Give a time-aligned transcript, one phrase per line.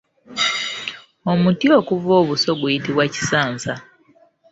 [1.31, 3.73] Omuti okuva obuso guyitibwa Kisaansa.